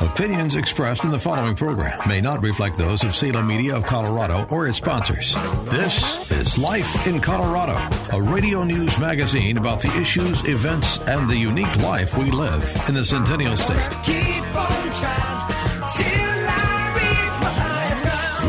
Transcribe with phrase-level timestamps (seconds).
[0.00, 4.46] Opinions expressed in the following program may not reflect those of Salem Media of Colorado
[4.50, 5.34] or its sponsors.
[5.64, 7.76] This is Life in Colorado,
[8.16, 12.94] a radio news magazine about the issues, events, and the unique life we live in
[12.94, 13.76] the Centennial State.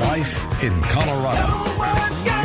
[0.01, 2.44] Life in Colorado.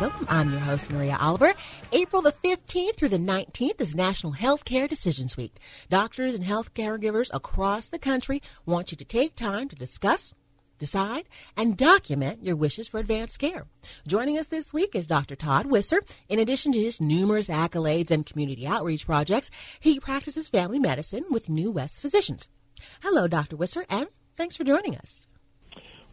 [0.00, 0.26] Welcome.
[0.28, 1.54] I'm your host, Maria Oliver.
[1.92, 5.54] April the 15th through the 19th is National Healthcare Decisions Week.
[5.88, 10.34] Doctors and health caregivers across the country want you to take time to discuss,
[10.78, 13.66] decide, and document your wishes for advanced care.
[14.06, 15.36] Joining us this week is Dr.
[15.36, 16.00] Todd Wisser.
[16.28, 21.48] In addition to his numerous accolades and community outreach projects, he practices family medicine with
[21.48, 22.48] New West Physicians.
[23.02, 23.56] Hello, Dr.
[23.56, 25.28] Wisser, and thanks for joining us.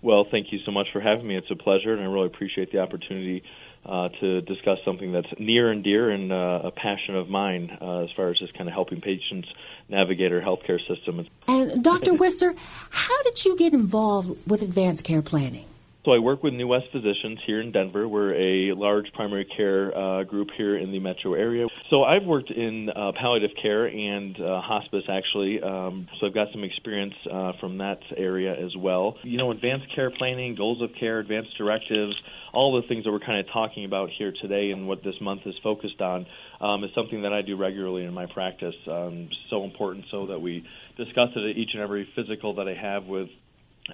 [0.04, 1.38] Well, thank you so much for having me.
[1.38, 3.44] It's a pleasure, and I really appreciate the opportunity
[3.86, 8.00] uh, to discuss something that's near and dear and uh, a passion of mine uh,
[8.04, 9.48] as far as just kind of helping patients
[9.90, 11.28] navigate our healthcare system.
[11.48, 12.12] And Dr.
[12.12, 12.56] Wisser,
[12.90, 15.66] how did you get involved with advanced care planning?
[16.04, 18.08] So I work with New West Physicians here in Denver.
[18.08, 21.68] We're a large primary care uh, group here in the metro area.
[21.92, 25.62] So I've worked in uh, palliative care and uh, hospice actually.
[25.62, 29.16] Um, so I've got some experience uh, from that area as well.
[29.22, 32.16] You know, advanced care planning, goals of care, advanced directives,
[32.52, 35.42] all the things that we're kind of talking about here today and what this month
[35.46, 36.26] is focused on
[36.62, 38.76] um, is something that I do regularly in my practice.
[38.90, 40.66] Um, so important so that we
[40.98, 43.30] discuss it at each and every physical that I have with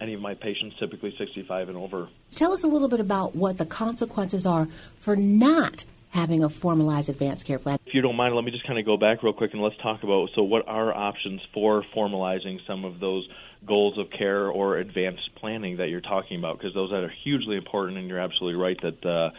[0.01, 2.09] any of my patients, typically 65 and over.
[2.31, 7.09] Tell us a little bit about what the consequences are for not having a formalized
[7.09, 7.77] advanced care plan.
[7.85, 9.77] If you don't mind, let me just kind of go back real quick and let's
[9.77, 13.27] talk about so what are options for formalizing some of those
[13.65, 17.97] goals of care or advanced planning that you're talking about because those are hugely important
[17.97, 19.29] and you're absolutely right that uh,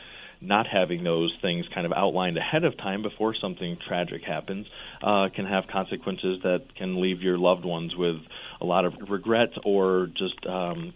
[0.40, 4.66] not having those things kind of outlined ahead of time before something tragic happens
[5.02, 8.16] uh, can have consequences that can leave your loved ones with
[8.60, 10.92] a lot of regret or just um,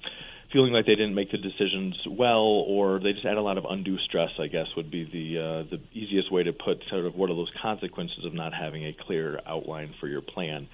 [0.52, 3.64] feeling like they didn't make the decisions well, or they just add a lot of
[3.68, 4.30] undue stress.
[4.38, 7.36] I guess would be the uh, the easiest way to put sort of what are
[7.36, 10.68] those consequences of not having a clear outline for your plan.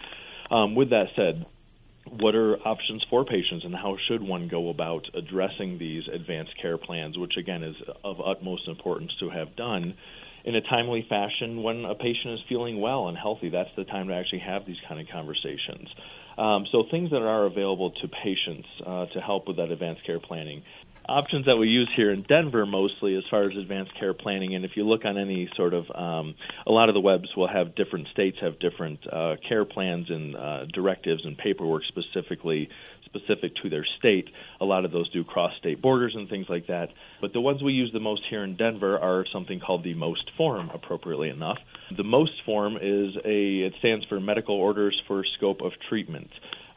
[0.51, 1.47] Um, with that said,
[2.13, 6.79] what are options for patients and how should one go about addressing these advanced care
[6.79, 9.95] plans, which again is of utmost importance to have done
[10.45, 13.51] in a timely fashion when a patient is feeling well and healthy.
[13.51, 15.89] That's the time to actually have these kind of conversations.
[16.39, 20.21] Um, so things that are available to patients uh, to help with that advanced care
[20.21, 20.63] planning.
[21.09, 24.63] Options that we use here in Denver mostly as far as advanced care planning, and
[24.63, 26.35] if you look on any sort of, um,
[26.67, 30.37] a lot of the webs will have different states have different uh, care plans and
[30.37, 32.69] uh, directives and paperwork specifically
[33.07, 34.29] specific to their state.
[34.61, 36.89] A lot of those do cross state borders and things like that.
[37.23, 40.31] But the ones we use the most here in Denver are something called the MOST
[40.37, 41.57] form, appropriately enough.
[41.97, 46.29] The MOST form is a, it stands for Medical Orders for Scope of Treatment.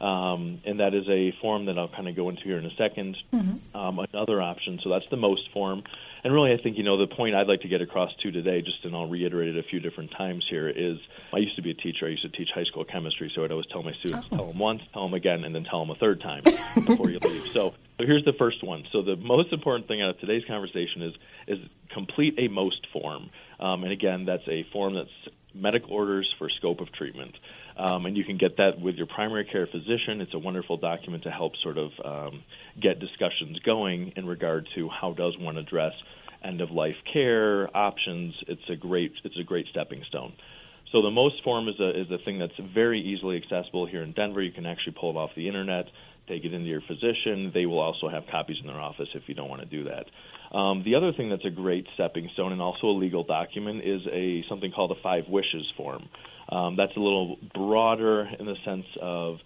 [0.02, 2.72] Um, and that is a form that I'll kind of go into here in a
[2.72, 3.78] 2nd mm-hmm.
[3.78, 5.84] um, another option, so that's the most form.
[6.24, 8.64] And really, I think you know the point I'd like to get across to today,
[8.64, 10.98] just and I'll reiterate it a few different times here, is
[11.32, 12.08] I used to be a teacher.
[12.08, 14.38] I used to teach high school chemistry, so I'd always tell my students, oh.
[14.38, 17.20] tell them once, tell them again, and then tell them a third time before you
[17.22, 17.48] leave.
[17.54, 18.86] So, so here's the first one.
[18.92, 21.14] So the most important thing out of today's conversation is
[21.48, 21.60] is
[21.94, 23.30] complete a most form,
[23.60, 27.36] um, and again, that's a form that's medical orders for scope of treatment.
[27.78, 30.22] Um, and you can get that with your primary care physician.
[30.22, 32.44] It's a wonderful document to help sort of um,
[32.80, 35.94] get discussions going in regard to how does one address
[36.44, 38.34] end of life care options.
[38.48, 40.34] It's a great it's a great stepping stone.
[40.92, 44.12] So the most form is a is a thing that's very easily accessible here in
[44.12, 44.42] Denver.
[44.42, 45.86] You can actually pull it off the internet,
[46.28, 47.52] take it into your physician.
[47.54, 50.06] They will also have copies in their office if you don't want to do that.
[50.52, 54.02] Um, the other thing that's a great stepping stone and also a legal document is
[54.12, 56.10] a something called a five wishes form.
[56.50, 59.38] Um, that's a little broader in the sense of,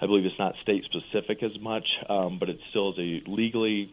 [0.00, 3.92] I believe it's not state specific as much, um, but it still is a legally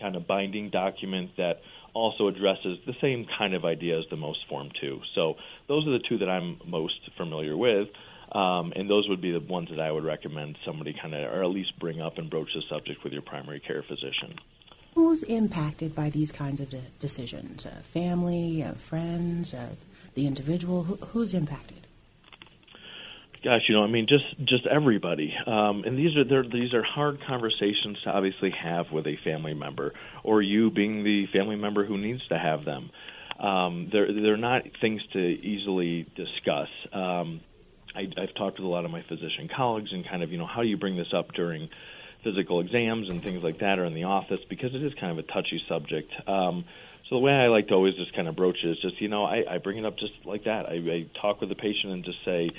[0.00, 1.60] kind of binding document that
[1.92, 5.00] also addresses the same kind of idea as the most form two.
[5.14, 5.34] So
[5.68, 7.88] those are the two that I'm most familiar with.
[8.32, 11.44] Um, and those would be the ones that I would recommend somebody kind of, or
[11.44, 14.34] at least bring up and broach the subject with your primary care physician.
[14.96, 17.66] Who's impacted by these kinds of de- decisions?
[17.66, 19.74] Uh, family, uh, friends, uh,
[20.14, 20.84] the individual?
[20.84, 21.86] Who, who's impacted?
[23.44, 25.34] Gosh, you know, I mean, just just everybody.
[25.46, 29.92] Um, and these are these are hard conversations to obviously have with a family member,
[30.24, 32.88] or you being the family member who needs to have them.
[33.38, 36.68] Um, they're they're not things to easily discuss.
[36.94, 37.42] Um,
[37.94, 40.46] I, I've talked with a lot of my physician colleagues and kind of you know
[40.46, 41.68] how do you bring this up during
[42.24, 45.18] physical exams and things like that are in the office because it is kind of
[45.18, 46.12] a touchy subject.
[46.26, 46.64] Um,
[47.08, 49.08] so the way I like to always just kind of broach it is just you
[49.08, 50.66] know I, I bring it up just like that.
[50.66, 52.50] I, I talk with the patient and just say,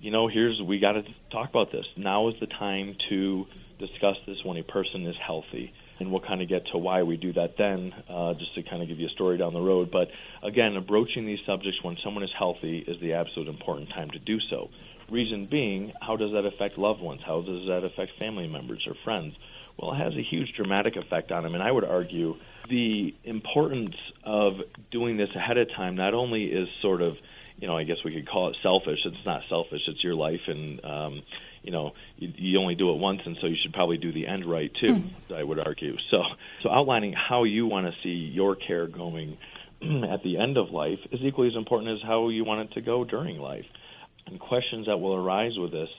[0.00, 1.86] you know, here's we got to talk about this.
[1.96, 3.46] Now is the time to
[3.78, 7.16] discuss this when a person is healthy and we'll kind of get to why we
[7.16, 9.90] do that then, uh, just to kind of give you a story down the road.
[9.90, 10.08] But
[10.42, 14.38] again, broaching these subjects when someone is healthy is the absolute important time to do
[14.50, 14.68] so.
[15.10, 17.20] Reason being, how does that affect loved ones?
[17.24, 19.34] How does that affect family members or friends?
[19.78, 22.34] Well, it has a huge dramatic effect on them, and I would argue
[22.68, 23.94] the importance
[24.24, 24.54] of
[24.90, 27.14] doing this ahead of time not only is sort of
[27.58, 28.98] you know, I guess we could call it selfish.
[29.04, 29.80] It's not selfish.
[29.88, 31.22] It's your life, and um,
[31.66, 34.26] you know, you, you only do it once, and so you should probably do the
[34.26, 34.94] end right too.
[34.94, 35.34] Mm-hmm.
[35.34, 35.96] I would argue.
[36.10, 36.22] So,
[36.62, 39.36] so outlining how you want to see your care going
[39.82, 42.80] at the end of life is equally as important as how you want it to
[42.80, 43.66] go during life.
[44.26, 45.90] And questions that will arise with this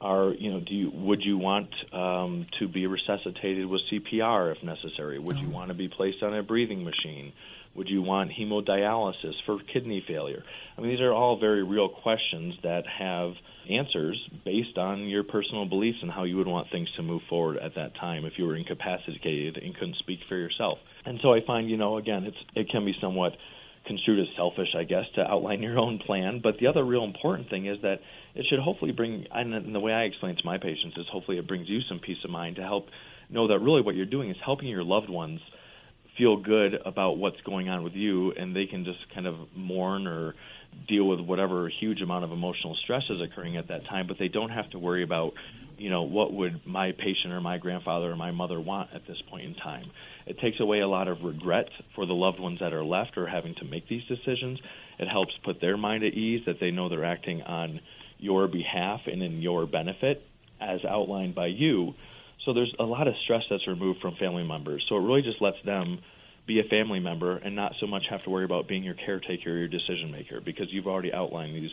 [0.00, 4.62] are, you know, do you would you want um, to be resuscitated with CPR if
[4.62, 5.18] necessary?
[5.18, 5.54] Would you oh.
[5.54, 7.32] want to be placed on a breathing machine?
[7.76, 10.42] Would you want hemodialysis for kidney failure?
[10.76, 13.32] I mean, these are all very real questions that have
[13.70, 17.58] answers based on your personal beliefs and how you would want things to move forward
[17.58, 20.78] at that time if you were incapacitated and couldn't speak for yourself.
[21.04, 23.32] And so I find, you know, again, it's it can be somewhat
[23.86, 26.40] construed as selfish, I guess, to outline your own plan.
[26.42, 28.00] But the other real important thing is that
[28.34, 31.46] it should hopefully bring, and the way I explain to my patients is hopefully it
[31.46, 32.86] brings you some peace of mind to help
[33.30, 35.40] know that really what you're doing is helping your loved ones
[36.16, 40.06] feel good about what's going on with you, and they can just kind of mourn
[40.06, 40.34] or
[40.88, 44.28] deal with whatever huge amount of emotional stress is occurring at that time, but they
[44.28, 45.32] don't have to worry about,
[45.78, 49.16] you know, what would my patient or my grandfather or my mother want at this
[49.30, 49.90] point in time.
[50.26, 53.26] It takes away a lot of regret for the loved ones that are left or
[53.26, 54.58] having to make these decisions.
[54.98, 57.80] It helps put their mind at ease that they know they're acting on
[58.18, 60.22] your behalf and in your benefit
[60.60, 61.94] as outlined by you
[62.46, 64.86] so there's a lot of stress that's removed from family members.
[64.88, 65.98] So it really just lets them
[66.46, 69.50] be a family member and not so much have to worry about being your caretaker
[69.50, 71.72] or your decision maker because you've already outlined these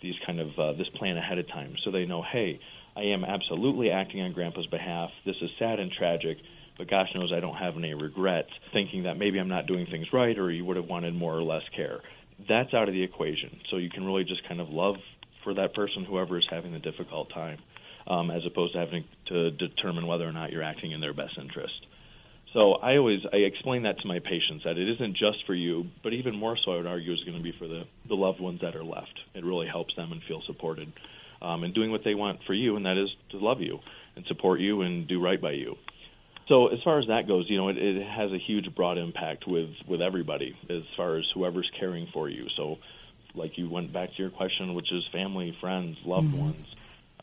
[0.00, 1.74] these kind of uh, this plan ahead of time.
[1.84, 2.58] So they know, hey,
[2.96, 5.10] I am absolutely acting on Grandpa's behalf.
[5.24, 6.38] This is sad and tragic,
[6.76, 10.06] but gosh knows I don't have any regrets thinking that maybe I'm not doing things
[10.12, 12.00] right or you would have wanted more or less care.
[12.48, 13.60] That's out of the equation.
[13.70, 14.96] So you can really just kind of love
[15.44, 17.58] for that person, whoever is having the difficult time
[18.06, 21.38] um, as opposed to having to determine whether or not you're acting in their best
[21.38, 21.86] interest.
[22.52, 25.86] So I always I explain that to my patients that it isn't just for you,
[26.02, 28.40] but even more so I would argue is going to be for the, the loved
[28.40, 29.18] ones that are left.
[29.34, 30.92] It really helps them and feel supported
[31.40, 33.78] um, and doing what they want for you, and that is to love you
[34.16, 35.76] and support you and do right by you.
[36.48, 39.44] So as far as that goes, you know, it, it has a huge broad impact
[39.46, 42.48] with with everybody as far as whoever's caring for you.
[42.56, 42.76] So,
[43.34, 46.40] like you went back to your question, which is family, friends, loved mm-hmm.
[46.40, 46.66] ones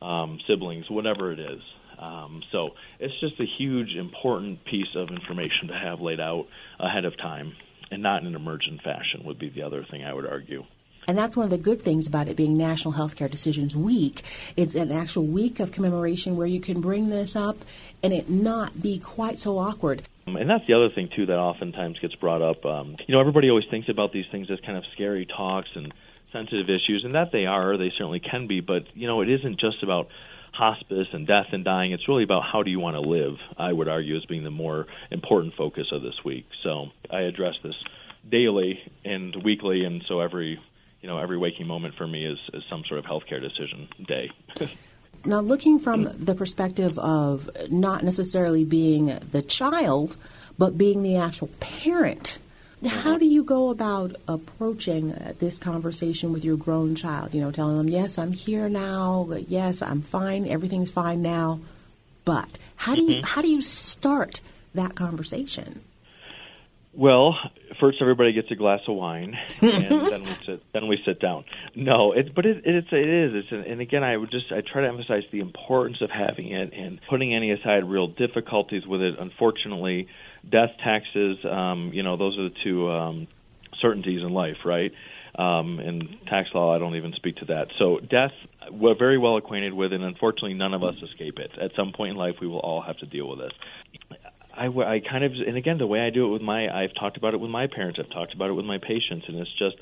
[0.01, 1.61] um, siblings, whatever it is.
[1.97, 2.69] Um, so
[2.99, 6.45] it's just a huge, important piece of information to have laid out
[6.79, 7.53] ahead of time,
[7.91, 9.23] and not in an emergent fashion.
[9.25, 10.63] Would be the other thing I would argue.
[11.07, 14.21] And that's one of the good things about it being National Healthcare Decisions Week.
[14.55, 17.57] It's an actual week of commemoration where you can bring this up
[18.03, 20.03] and it not be quite so awkward.
[20.27, 22.63] Um, and that's the other thing too that oftentimes gets brought up.
[22.63, 25.91] Um, you know, everybody always thinks about these things as kind of scary talks and
[26.31, 28.61] sensitive issues, and that they are, they certainly can be.
[28.61, 30.07] But you know, it isn't just about
[30.53, 31.91] hospice and death and dying.
[31.91, 33.35] It's really about how do you want to live.
[33.57, 36.45] I would argue as being the more important focus of this week.
[36.63, 37.75] So I address this
[38.29, 40.59] daily and weekly, and so every
[41.01, 44.31] you know every waking moment for me is, is some sort of healthcare decision day.
[45.25, 50.15] now, looking from the perspective of not necessarily being the child,
[50.57, 52.37] but being the actual parent
[52.87, 57.33] how do you go about approaching uh, this conversation with your grown child?
[57.33, 61.59] You know, telling them, yes, I'm here now, yes, I'm fine, everything's fine now.
[62.25, 63.25] But how do you mm-hmm.
[63.25, 64.41] how do you start
[64.73, 65.81] that conversation?
[66.93, 67.37] Well,
[67.79, 71.45] first everybody gets a glass of wine, and then we sit then we sit down.
[71.75, 74.81] No, it's but it, it's it is it's and again I would just I try
[74.81, 79.15] to emphasize the importance of having it and putting any aside real difficulties with it.
[79.19, 80.07] Unfortunately,
[80.47, 83.27] death, taxes, um, you know, those are the two um,
[83.81, 84.91] certainties in life, right?
[85.35, 87.69] Um, in tax law, I don't even speak to that.
[87.77, 88.31] So death,
[88.71, 91.51] we're very well acquainted with, and unfortunately, none of us escape it.
[91.61, 93.51] At some point in life, we will all have to deal with this.
[94.55, 97.15] I, I kind of, and again, the way I do it with my, I've talked
[97.15, 99.77] about it with my parents, I've talked about it with my patients, and it's just,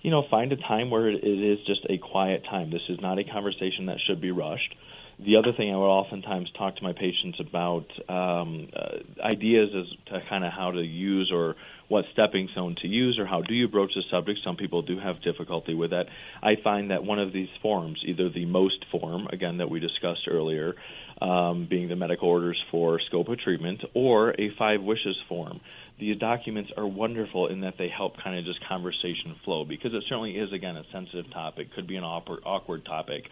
[0.00, 2.70] you know, find a time where it is just a quiet time.
[2.70, 4.74] This is not a conversation that should be rushed
[5.24, 9.86] the other thing I would oftentimes talk to my patients about um, uh, ideas as
[10.12, 11.54] to kind of how to use or
[11.88, 14.40] what stepping stone to use or how do you broach the subject.
[14.44, 16.06] Some people do have difficulty with that.
[16.42, 20.26] I find that one of these forms, either the most form, again, that we discussed
[20.30, 20.74] earlier,
[21.20, 25.60] um, being the medical orders for scope of treatment, or a five wishes form.
[26.00, 30.02] These documents are wonderful in that they help kind of just conversation flow because it
[30.08, 33.24] certainly is, again, a sensitive topic, could be an awkward, awkward topic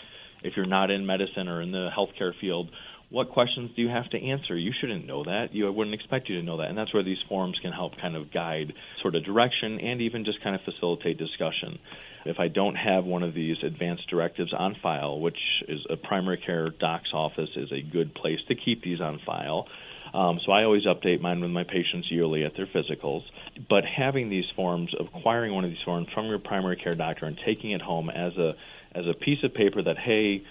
[0.43, 2.71] if you're not in medicine or in the healthcare field,
[3.11, 4.57] what questions do you have to answer?
[4.57, 5.49] You shouldn't know that.
[5.53, 6.69] You I wouldn't expect you to know that.
[6.69, 10.25] And that's where these forums can help kind of guide sort of direction and even
[10.25, 11.81] just kind of facilitate discussion.
[12.25, 16.39] If I don't have one of these advanced directives on file, which is a primary
[16.45, 19.67] care doc's office is a good place to keep these on file.
[20.15, 23.23] Um, so I always update mine with my patients yearly at their physicals.
[23.69, 27.39] But having these forms, acquiring one of these forms from your primary care doctor and
[27.45, 28.55] taking it home as a
[28.95, 30.43] as a piece of paper that, hey,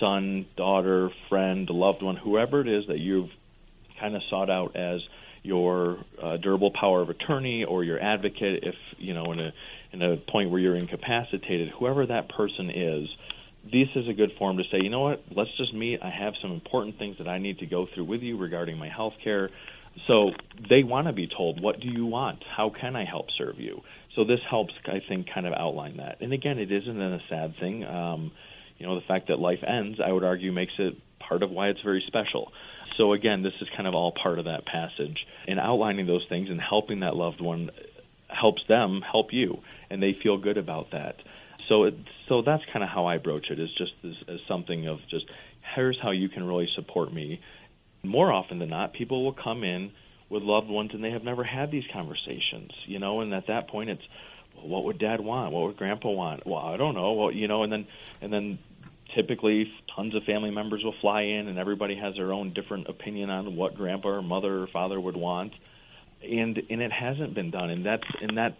[0.00, 3.30] son, daughter, friend, loved one, whoever it is that you've
[4.00, 5.00] kind of sought out as
[5.42, 9.52] your uh, durable power of attorney or your advocate, if you know in a
[9.92, 13.08] in a point where you're incapacitated, whoever that person is,
[13.64, 16.00] this is a good form to say, you know what, let's just meet.
[16.02, 18.88] I have some important things that I need to go through with you regarding my
[18.88, 19.48] health care.
[20.06, 20.30] So
[20.68, 22.40] they want to be told, what do you want?
[22.56, 23.80] How can I help serve you?
[24.18, 26.16] So this helps, I think, kind of outline that.
[26.20, 27.84] And again, it isn't a sad thing.
[27.84, 28.32] Um,
[28.76, 31.68] you know, the fact that life ends, I would argue, makes it part of why
[31.68, 32.50] it's very special.
[32.96, 35.24] So again, this is kind of all part of that passage.
[35.46, 37.70] And outlining those things and helping that loved one
[38.26, 41.14] helps them help you, and they feel good about that.
[41.68, 41.94] So, it,
[42.28, 43.60] so that's kind of how I broach it.
[43.60, 45.26] Is just as, as something of just
[45.76, 47.40] here's how you can really support me.
[48.02, 49.92] More often than not, people will come in
[50.30, 53.68] with loved ones and they have never had these conversations, you know, and at that
[53.68, 54.02] point it's
[54.56, 55.52] well, what would dad want?
[55.52, 56.46] What would grandpa want?
[56.46, 57.12] Well, I don't know.
[57.12, 57.86] Well, you know, and then
[58.20, 58.58] and then
[59.14, 63.30] typically tons of family members will fly in and everybody has their own different opinion
[63.30, 65.52] on what grandpa or mother or father would want.
[66.22, 68.56] And and it hasn't been done and that's and that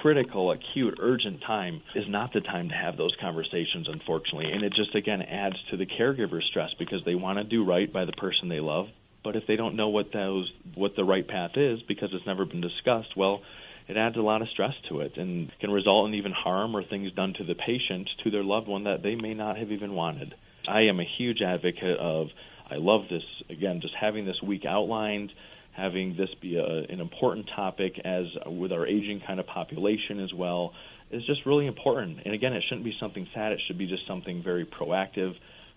[0.00, 4.50] critical, acute, urgent time is not the time to have those conversations, unfortunately.
[4.50, 7.92] And it just, again, adds to the caregiver's stress because they want to do right
[7.92, 8.86] by the person they love,
[9.22, 12.44] but if they don't know what those what the right path is because it's never
[12.44, 13.42] been discussed, well,
[13.88, 16.84] it adds a lot of stress to it and can result in even harm or
[16.84, 19.92] things done to the patient to their loved one that they may not have even
[19.94, 20.34] wanted.
[20.68, 22.28] I am a huge advocate of
[22.70, 25.32] I love this again just having this week outlined,
[25.72, 30.32] having this be a, an important topic as with our aging kind of population as
[30.32, 30.72] well
[31.10, 32.18] is just really important.
[32.24, 33.52] And again, it shouldn't be something sad.
[33.52, 35.32] It should be just something very proactive.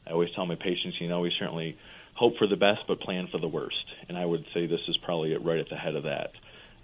[0.05, 1.77] I always tell my patients, you know, we certainly
[2.13, 3.85] hope for the best but plan for the worst.
[4.07, 6.31] And I would say this is probably right at the head of that.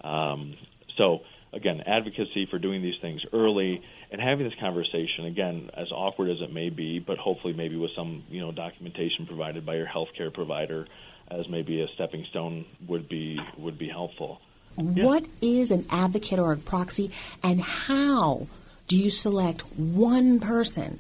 [0.08, 0.56] Um,
[0.98, 1.20] so
[1.54, 3.82] again, advocacy for doing these things early
[4.12, 7.92] and having this conversation again, as awkward as it may be, but hopefully maybe with
[7.96, 10.88] some you know documentation provided by your healthcare provider
[11.30, 14.42] as maybe a stepping stone would be would be helpful.
[14.76, 15.62] What yeah.
[15.62, 17.12] is an advocate or a proxy,
[17.44, 18.48] and how
[18.88, 21.00] do you select one person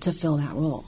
[0.00, 0.84] to fill that role?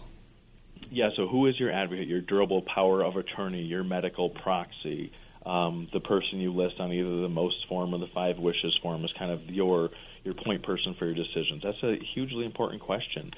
[0.90, 5.12] Yeah, so who is your advocate, your durable power of attorney, your medical proxy?
[5.44, 9.04] Um, the person you list on either the most form or the five wishes form
[9.04, 9.90] is kind of your
[10.24, 11.62] your point person for your decisions.
[11.62, 13.30] That's a hugely important question,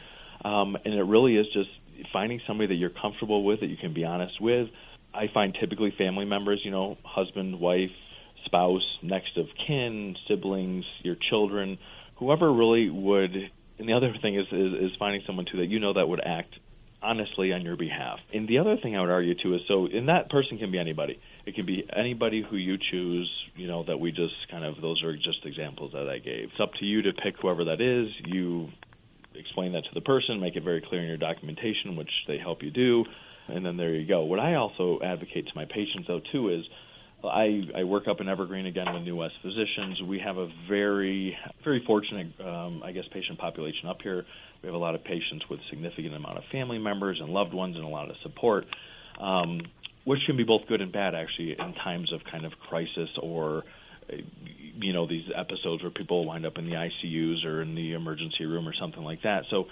[0.45, 1.69] um, and it really is just
[2.12, 4.69] finding somebody that you're comfortable with, that you can be honest with.
[5.12, 7.90] I find typically family members, you know, husband, wife,
[8.47, 11.78] spouse, next of kin, siblings, your children,
[12.16, 13.35] whoever really would.
[13.78, 16.21] And the other thing is, is is finding someone too that you know that would
[16.25, 16.54] act
[17.02, 18.19] honestly on your behalf.
[18.33, 20.78] And the other thing I would argue too is so, and that person can be
[20.78, 21.19] anybody.
[21.47, 23.30] It can be anybody who you choose.
[23.57, 26.50] You know that we just kind of those are just examples that I gave.
[26.52, 28.09] It's up to you to pick whoever that is.
[28.26, 28.69] You
[29.35, 32.62] explain that to the person, make it very clear in your documentation, which they help
[32.62, 33.04] you do,
[33.49, 34.23] and then there you go.
[34.25, 36.64] What I also advocate to my patients though too is.
[37.23, 40.00] I, I work up in Evergreen again with New West Physicians.
[40.09, 44.25] We have a very, very fortunate, um, I guess, patient population up here
[44.62, 47.76] we have a lot of patients with significant amount of family members and loved ones
[47.76, 48.64] and a lot of support,
[49.21, 49.61] um,
[50.05, 53.64] which can be both good and bad actually in times of kind of crisis or
[54.76, 58.45] you know these episodes where people wind up in the ICUs or in the emergency
[58.45, 59.43] room or something like that.
[59.50, 59.64] So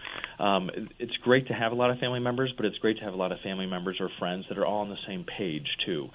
[0.42, 3.14] um, it's great to have a lot of family members, but it's great to have
[3.14, 6.08] a lot of family members or friends that are all on the same page too.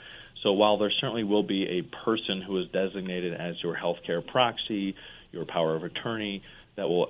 [0.43, 4.95] So while there certainly will be a person who is designated as your healthcare proxy,
[5.31, 6.43] your power of attorney,
[6.75, 7.09] that will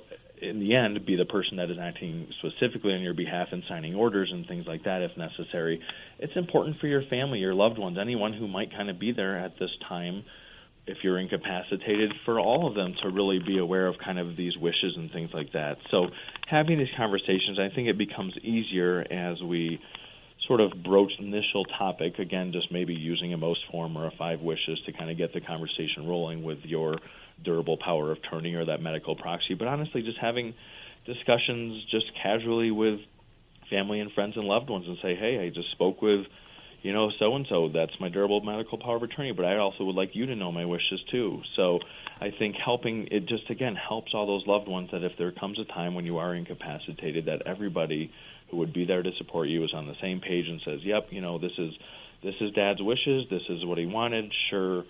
[0.50, 3.95] in the end, be the person that is acting specifically on your behalf and signing
[3.95, 5.79] orders and things like that if necessary.
[6.19, 9.38] It's important for your family, your loved ones, anyone who might kind of be there
[9.38, 10.23] at this time
[10.85, 14.57] if you're incapacitated, for all of them to really be aware of kind of these
[14.57, 15.77] wishes and things like that.
[15.89, 16.07] So,
[16.50, 19.79] having these conversations, I think it becomes easier as we
[20.45, 22.19] sort of broach initial topic.
[22.19, 25.33] Again, just maybe using a most form or a five wishes to kind of get
[25.33, 26.97] the conversation rolling with your
[27.43, 29.53] durable power of attorney or that medical proxy.
[29.53, 30.53] But honestly, just having
[31.05, 33.00] discussions just casually with
[33.69, 36.25] family and friends and loved ones and say, hey, I just spoke with
[36.83, 39.85] you know, so and so, that's my durable medical power of attorney, but I also
[39.85, 41.39] would like you to know my wishes too.
[41.55, 41.79] So
[42.19, 45.57] I think helping it just again helps all those loved ones that if there comes
[45.59, 48.12] a time when you are incapacitated, that everybody
[48.51, 51.07] who would be there to support you is on the same page and says, "Yep,
[51.12, 51.73] you know, this is
[52.21, 53.29] this is Dad's wishes.
[53.29, 54.29] This is what he wanted.
[54.50, 54.83] Sure,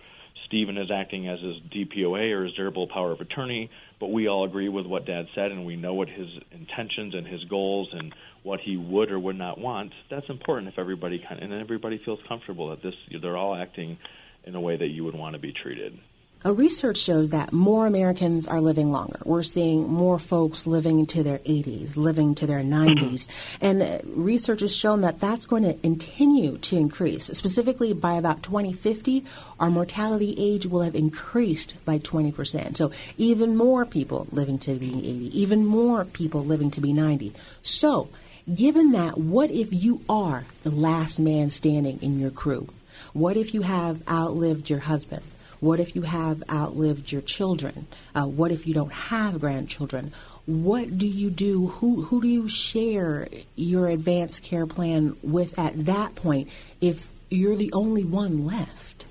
[0.48, 3.70] Stephen is acting as his DPOA or his durable power of attorney,
[4.00, 7.26] but we all agree with what Dad said, and we know what his intentions and
[7.26, 9.92] his goals and what he would or would not want.
[10.10, 13.98] That's important if everybody kind and everybody feels comfortable that this they're all acting
[14.46, 15.98] in a way that you would want to be treated.
[16.46, 19.18] A research shows that more Americans are living longer.
[19.24, 23.28] We're seeing more folks living to their 80s, living to their 90s.
[23.62, 27.28] and uh, research has shown that that's going to continue to increase.
[27.28, 29.24] Specifically, by about 2050,
[29.58, 32.76] our mortality age will have increased by 20%.
[32.76, 37.32] So, even more people living to be 80, even more people living to be 90.
[37.62, 38.10] So,
[38.54, 42.68] given that, what if you are the last man standing in your crew?
[43.14, 45.24] What if you have outlived your husband?
[45.64, 47.88] What if you have outlived your children?
[48.14, 50.12] Uh, what if you don't have grandchildren?
[50.46, 51.68] What do you do?
[51.68, 56.50] Who who do you share your advanced care plan with at that point
[56.82, 59.06] if you're the only one left?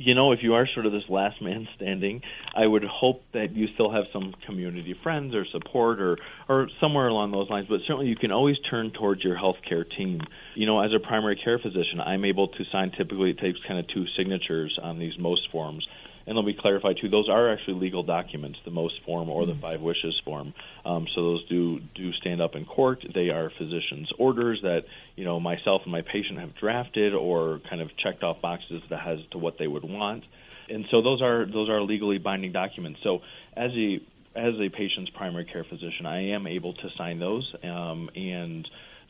[0.00, 2.22] You know, if you are sort of this last man standing,
[2.54, 7.08] I would hope that you still have some community friends or support or or somewhere
[7.08, 7.66] along those lines.
[7.68, 10.20] But certainly, you can always turn towards your healthcare team.
[10.54, 12.92] You know, as a primary care physician, I'm able to sign.
[12.96, 15.86] Typically, it takes kind of two signatures on these most forms
[16.26, 19.54] and let me clarify too; those are actually legal documents, the most form or the
[19.54, 20.54] five wishes form.
[20.84, 23.04] Um, so those do do stand up in court.
[23.14, 24.84] They are physician's orders that
[25.16, 29.00] you know myself and my patient have drafted or kind of checked off boxes that
[29.00, 30.24] has to what they would want.
[30.68, 33.00] And so those are those are legally binding documents.
[33.02, 33.20] So
[33.56, 34.00] as a
[34.34, 38.68] as a patient's primary care physician, I am able to sign those um, and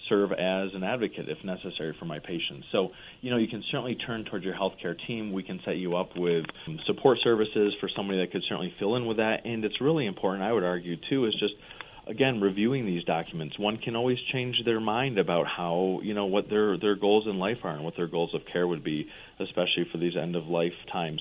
[0.09, 2.67] serve as an advocate if necessary for my patients.
[2.73, 5.33] So, you know, you can certainly turn towards your healthcare team.
[5.33, 6.45] We can set you up with
[6.87, 9.45] support services for somebody that could certainly fill in with that.
[9.45, 11.55] And it's really important, I would argue, too, is just
[12.07, 16.49] again reviewing these documents one can always change their mind about how you know what
[16.49, 19.07] their their goals in life are and what their goals of care would be
[19.39, 21.21] especially for these end of life times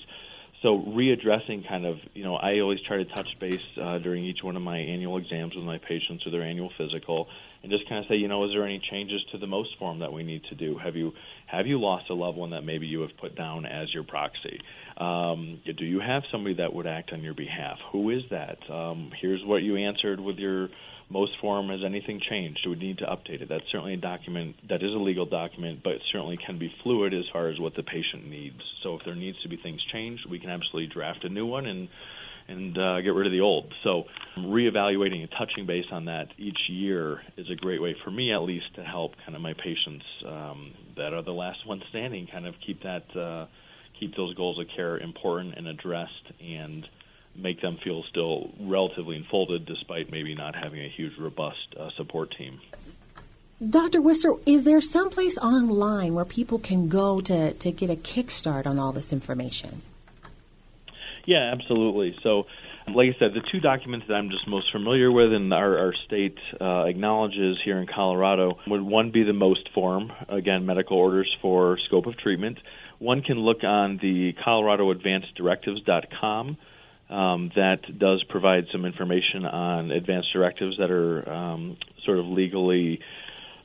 [0.62, 4.44] so readdressing kind of you know i always try to touch base uh, during each
[4.44, 7.28] one of my annual exams with my patients or their annual physical
[7.62, 10.00] and just kind of say you know is there any changes to the most form
[10.00, 11.12] that we need to do have you
[11.48, 14.60] have you lost a loved one that maybe you have put down as your proxy
[14.98, 19.12] um, do you have somebody that would act on your behalf who is that um,
[19.22, 20.69] here's what you answered with your
[21.10, 22.62] most form has anything changed?
[22.63, 23.50] Do we need to update it?
[23.50, 27.26] That's certainly a document that is a legal document, but certainly can be fluid as
[27.34, 28.60] far as what the patient needs.
[28.84, 31.65] So if there needs to be things changed, we can absolutely draft a new one
[31.65, 31.89] and
[32.49, 33.73] and uh, get rid of the old.
[33.83, 34.05] So
[34.38, 38.41] reevaluating and touching base on that each year is a great way for me, at
[38.41, 42.47] least, to help kind of my patients um, that are the last ones standing, kind
[42.47, 43.45] of keep that uh,
[43.99, 46.88] keep those goals of care important and addressed and
[47.35, 52.33] make them feel still relatively enfolded despite maybe not having a huge, robust uh, support
[52.38, 52.59] team.
[53.67, 53.99] Dr.
[53.99, 58.79] Wisser, is there someplace online where people can go to, to get a kickstart on
[58.79, 59.81] all this information?
[61.25, 62.15] Yeah, absolutely.
[62.23, 62.45] So,
[62.88, 65.93] like I said, the two documents that I'm just most familiar with and our, our
[66.05, 71.32] state uh, acknowledges here in Colorado would one be the most form, again, medical orders
[71.41, 72.58] for scope of treatment.
[72.97, 76.58] One can look on the ColoradoAdvancedDirectives.com
[77.10, 82.99] um, that does provide some information on advanced directives that are um, sort of legally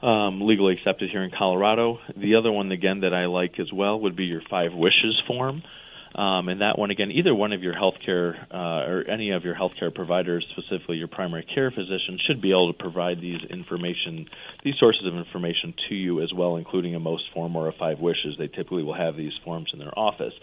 [0.02, 1.98] um, legally accepted here in Colorado.
[2.14, 5.62] The other one, again, that I like as well would be your five wishes form.
[6.14, 9.56] Um, and that one, again, either one of your healthcare uh, or any of your
[9.56, 14.28] healthcare providers, specifically your primary care physician, should be able to provide these information,
[14.62, 17.98] these sources of information to you as well, including a most form or a five
[17.98, 18.36] wishes.
[18.38, 20.34] They typically will have these forms in their office.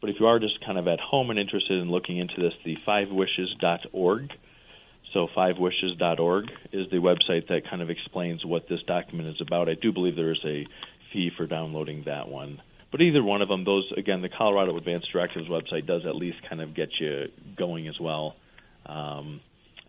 [0.00, 2.52] But if you are just kind of at home and interested in looking into this,
[2.64, 4.30] the fivewishes.org.
[5.12, 9.68] So fivewishes.org is the website that kind of explains what this document is about.
[9.68, 10.66] I do believe there is a
[11.12, 12.60] fee for downloading that one.
[12.90, 16.38] But either one of them, those again, the Colorado Advanced Directives website does at least
[16.48, 18.36] kind of get you going as well.
[18.86, 19.40] Um,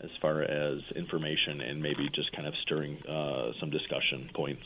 [0.02, 4.64] as far as information and maybe just kind of stirring uh, some discussion points.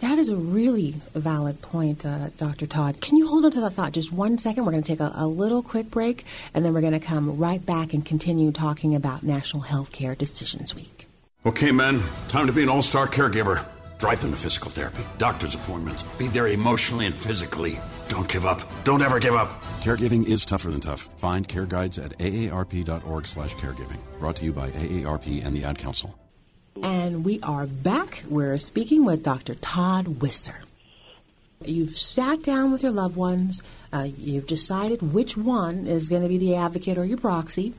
[0.00, 2.66] That is a really valid point, uh, Dr.
[2.66, 3.02] Todd.
[3.02, 4.64] Can you hold on to that thought just one second?
[4.64, 7.36] We're going to take a, a little quick break, and then we're going to come
[7.36, 11.06] right back and continue talking about National Healthcare Decisions Week.
[11.44, 13.66] Okay, men, time to be an all star caregiver.
[14.00, 17.78] Drive them to physical therapy, doctor's appointments, be there emotionally and physically.
[18.08, 18.62] Don't give up.
[18.82, 19.62] Don't ever give up.
[19.82, 21.02] Caregiving is tougher than tough.
[21.18, 23.98] Find care guides at aarp.org slash caregiving.
[24.18, 26.18] Brought to you by AARP and the Ad Council.
[26.82, 28.22] And we are back.
[28.26, 29.54] We're speaking with Dr.
[29.54, 30.62] Todd Wisser.
[31.62, 33.62] You've sat down with your loved ones.
[33.92, 37.74] Uh, you've decided which one is going to be the advocate or your proxy.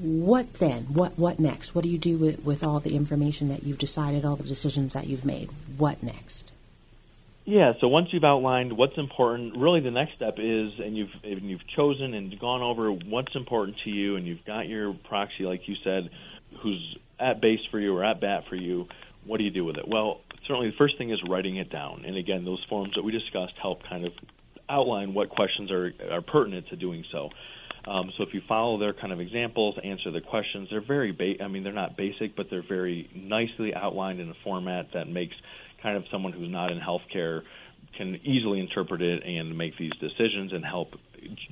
[0.00, 0.84] What then?
[0.94, 1.74] What what next?
[1.74, 4.94] What do you do with, with all the information that you've decided, all the decisions
[4.94, 5.50] that you've made?
[5.76, 6.52] What next?
[7.44, 11.42] Yeah, so once you've outlined what's important, really the next step is, and you've and
[11.42, 15.68] you've chosen and gone over what's important to you, and you've got your proxy, like
[15.68, 16.08] you said,
[16.62, 18.86] who's at base for you or at bat for you.
[19.26, 19.86] What do you do with it?
[19.86, 23.12] Well, certainly the first thing is writing it down, and again, those forms that we
[23.12, 24.12] discussed help kind of
[24.66, 27.28] outline what questions are are pertinent to doing so.
[27.86, 31.42] Um, so if you follow their kind of examples, answer the questions, they're very ba-
[31.42, 35.34] I mean, they're not basic, but they're very nicely outlined in a format that makes
[35.82, 37.42] kind of someone who's not in healthcare
[37.96, 40.88] can easily interpret it and make these decisions and help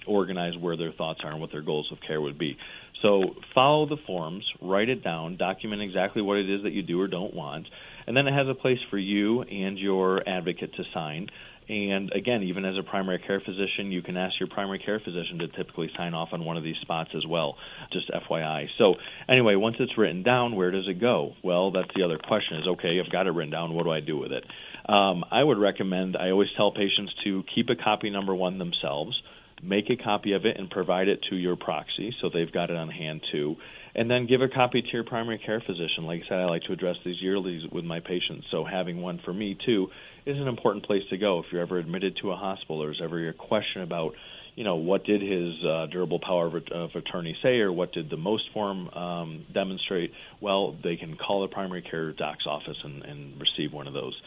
[0.06, 2.56] organize where their thoughts are and what their goals of care would be.
[3.02, 3.22] So
[3.54, 7.06] follow the forms, write it down, document exactly what it is that you do or
[7.06, 7.66] don't want,
[8.06, 11.28] and then it has a place for you and your advocate to sign.
[11.68, 15.38] And again, even as a primary care physician, you can ask your primary care physician
[15.40, 17.57] to typically sign off on one of these spots as well,
[17.92, 18.66] just FYI.
[18.78, 18.94] So,
[19.28, 21.35] anyway, once it's written down, where does it go?
[21.44, 24.00] Well, that's the other question is okay, I've got it written down, what do I
[24.00, 24.44] do with it?
[24.90, 29.20] Um, I would recommend, I always tell patients to keep a copy number one themselves,
[29.62, 32.76] make a copy of it, and provide it to your proxy so they've got it
[32.76, 33.57] on hand too
[33.94, 36.04] and then give a copy to your primary care physician.
[36.04, 39.20] Like I said, I like to address these yearly with my patients, so having one
[39.24, 39.88] for me too
[40.28, 43.00] is an important place to go if you're ever admitted to a hospital or there's
[43.02, 44.12] ever a question about
[44.56, 48.10] you know what did his uh, durable power of, of, attorney say or what did
[48.10, 53.02] the most form um, demonstrate well they can call the primary care doc's office and,
[53.04, 54.20] and receive one of those.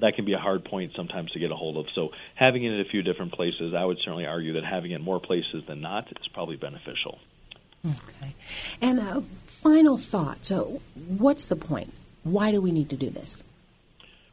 [0.00, 1.86] That can be a hard point sometimes to get a hold of.
[1.94, 5.00] So having it in a few different places i would certainly argue that having it
[5.00, 7.18] more places than not is probably beneficial.
[7.86, 8.34] Okay.
[8.82, 10.44] And uh, final thought.
[10.44, 11.94] So what's the point?
[12.24, 13.44] Why do we need to do this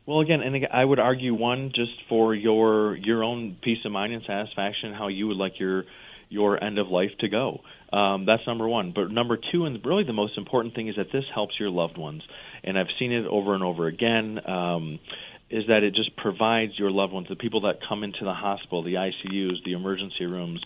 [0.05, 4.13] well, again, and I would argue one just for your your own peace of mind
[4.13, 5.83] and satisfaction, how you would like your
[6.29, 7.59] your end of life to go.
[7.91, 8.93] Um, that's number one.
[8.95, 11.97] But number two, and really the most important thing, is that this helps your loved
[11.97, 12.23] ones.
[12.63, 14.39] And I've seen it over and over again.
[14.47, 14.99] Um,
[15.49, 18.83] is that it just provides your loved ones, the people that come into the hospital,
[18.83, 20.61] the ICUs, the emergency rooms,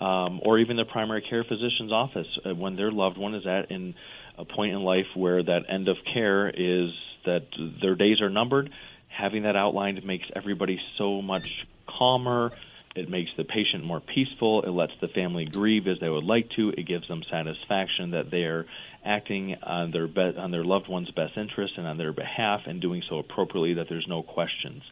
[0.00, 3.70] um, or even the primary care physician's office, uh, when their loved one is at
[3.70, 3.94] in
[4.38, 6.88] a point in life where that end of care is
[7.24, 7.46] that
[7.80, 8.70] their days are numbered.
[9.08, 12.52] Having that outlined makes everybody so much calmer.
[12.96, 14.62] It makes the patient more peaceful.
[14.62, 16.70] It lets the family grieve as they would like to.
[16.70, 18.66] It gives them satisfaction that they are
[19.04, 22.80] acting on their be- on their loved one's best interest and on their behalf, and
[22.80, 23.74] doing so appropriately.
[23.74, 24.82] That there's no questions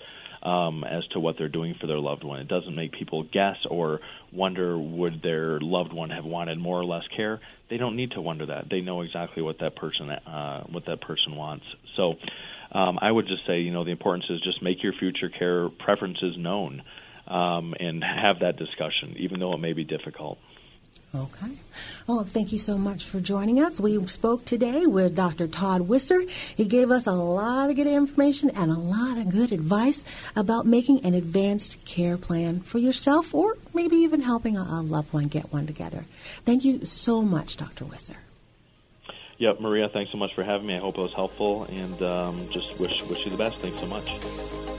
[0.42, 2.40] um, as to what they're doing for their loved one.
[2.40, 4.00] It doesn't make people guess or
[4.32, 7.40] wonder would their loved one have wanted more or less care.
[7.70, 8.66] They don't need to wonder that.
[8.70, 11.64] They know exactly what that person uh, what that person wants.
[11.96, 12.14] So
[12.72, 15.68] um, I would just say, you know, the importance is just make your future care
[15.68, 16.82] preferences known
[17.26, 20.38] um, and have that discussion, even though it may be difficult.
[21.14, 21.52] Okay.
[22.06, 23.80] Well, thank you so much for joining us.
[23.80, 25.46] We spoke today with Dr.
[25.46, 26.28] Todd Wisser.
[26.28, 30.04] He gave us a lot of good information and a lot of good advice
[30.36, 35.28] about making an advanced care plan for yourself or maybe even helping a, loved one
[35.28, 36.04] get one together.
[36.44, 37.86] Thank you so much, Dr.
[37.86, 38.16] Wisser.
[39.38, 40.74] Yep, Maria, thanks so much for having me.
[40.74, 43.58] I hope it was helpful and um, just wish, wish you the best.
[43.58, 44.77] Thanks so much.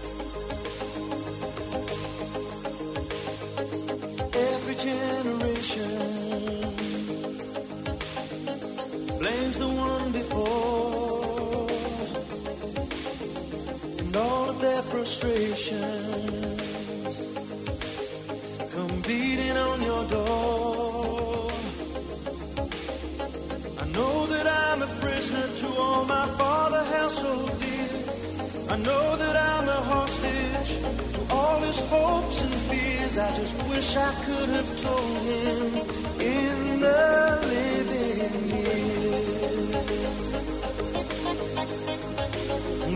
[28.83, 30.71] Know that I'm a hostage
[31.15, 33.17] to all his hopes and fears.
[33.17, 35.75] I just wish I could have told him
[36.19, 39.75] in the living years.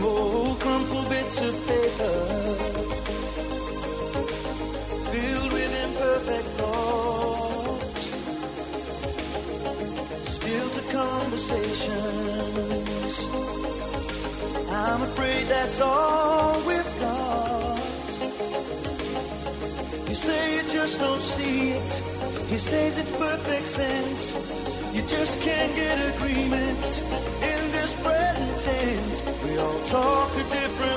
[0.06, 2.16] Oh, crumpled bits of paper
[5.12, 8.02] filled with imperfect thoughts,
[10.36, 10.82] still to
[11.74, 13.26] emotions.
[14.74, 17.78] I'm afraid that's all we've got.
[20.08, 21.90] You say you just don't see it.
[22.48, 24.34] He says it's perfect sense.
[24.92, 26.84] You just can't get agreement
[27.50, 29.44] in this present tense.
[29.44, 30.93] We all talk a different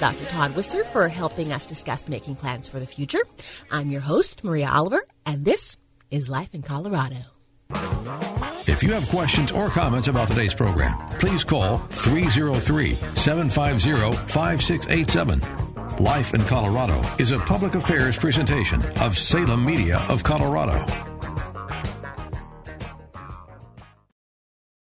[0.00, 0.24] Dr.
[0.24, 3.20] Todd Wisser for helping us discuss making plans for the future.
[3.70, 5.76] I'm your host, Maria Oliver, and this
[6.10, 7.18] is Life in Colorado.
[8.66, 15.40] If you have questions or comments about today's program, please call 303 750 5687.
[16.02, 21.09] Life in Colorado is a public affairs presentation of Salem Media of Colorado.